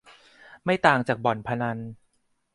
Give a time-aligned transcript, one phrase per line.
[0.65, 1.77] ไม่ต่างจากบ่อนพนัน